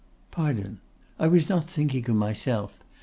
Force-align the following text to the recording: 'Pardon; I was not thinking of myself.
'Pardon; 0.31 0.79
I 1.19 1.27
was 1.27 1.47
not 1.47 1.69
thinking 1.69 2.09
of 2.09 2.15
myself. 2.15 2.73